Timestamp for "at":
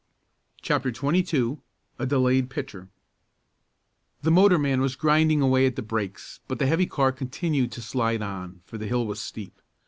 5.67-5.75